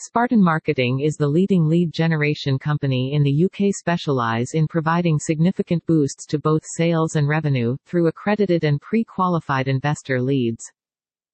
[0.00, 5.84] Spartan Marketing is the leading lead generation company in the UK specialise in providing significant
[5.86, 10.64] boosts to both sales and revenue, through accredited and pre-qualified investor leads.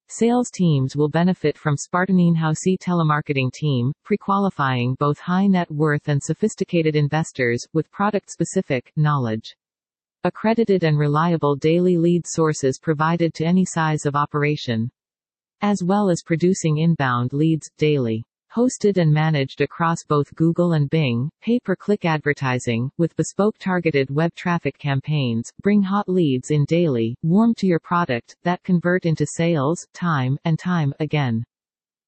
[0.07, 6.19] Sales teams will benefit from Spartan in-house telemarketing team, pre-qualifying both high net worth and
[6.23, 9.55] sophisticated investors, with product-specific, knowledge.
[10.23, 14.89] Accredited and reliable daily lead sources provided to any size of operation.
[15.61, 18.25] As well as producing inbound leads, daily
[18.55, 24.77] hosted and managed across both Google and Bing, pay-per-click advertising, with bespoke targeted web traffic
[24.77, 30.37] campaigns, bring hot leads in daily, warm to your product, that convert into sales, time,
[30.45, 31.43] and time, again.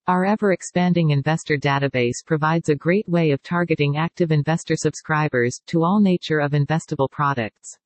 [0.08, 6.00] Our ever-expanding investor database provides a great way of targeting active investor subscribers, to all
[6.00, 7.78] nature of investable products.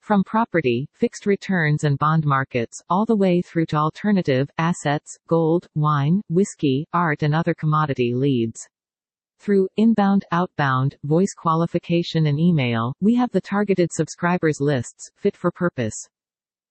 [0.00, 5.68] From property, fixed returns and bond markets, all the way through to alternative, assets, gold,
[5.74, 8.66] wine, whiskey, art and other commodity leads.
[9.38, 15.50] Through inbound, outbound, voice qualification and email, we have the targeted subscribers lists, fit for
[15.50, 16.08] purpose.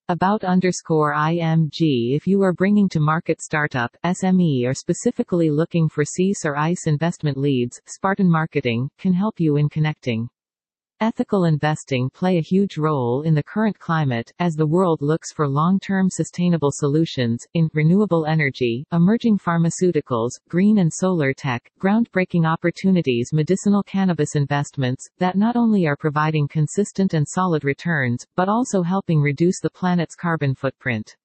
[0.08, 6.04] About underscore IMG If you are bringing to market startup, SME or specifically looking for
[6.04, 10.28] SEIS or EIS investment leads, Spartan Marketing, can help you in connecting.
[11.02, 15.48] Ethical investing play a huge role in the current climate, as the world looks for
[15.48, 23.82] long-term sustainable solutions, in renewable energy, emerging pharmaceuticals, green and solar tech, groundbreaking opportunities medicinal
[23.82, 29.62] cannabis investments, that not only are providing consistent and solid returns, but also helping reduce
[29.62, 31.16] the planet's carbon footprint.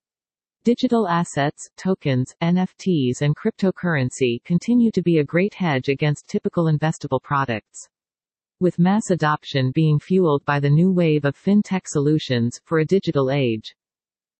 [0.63, 7.21] Digital assets, tokens, NFTs and cryptocurrency continue to be a great hedge against typical investable
[7.21, 7.89] products
[8.61, 13.31] with mass adoption being fueled by the new wave of fintech solutions, for a digital
[13.31, 13.75] age.